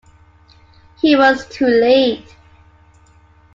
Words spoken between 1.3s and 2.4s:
too late.